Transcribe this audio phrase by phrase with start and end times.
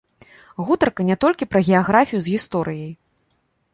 [0.69, 2.91] Гутарка не толькі пра геаграфію з гісторыяй.